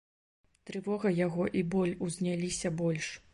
Трывога 0.69 1.11
яго 1.17 1.45
і 1.59 1.63
боль 1.75 1.93
узняліся 2.07 2.73
больш. 2.81 3.13